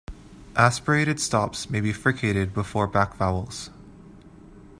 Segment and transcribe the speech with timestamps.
[0.55, 3.69] Aspirated stops may be fricated before back vowels.